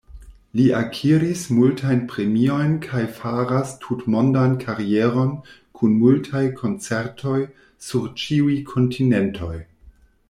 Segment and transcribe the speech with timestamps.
[0.59, 5.29] Li akiris multajn premiojn kaj faras tutmondan karieron
[5.81, 7.39] kun multaj koncertoj
[7.91, 9.55] sur ĉiuj kontinentoj.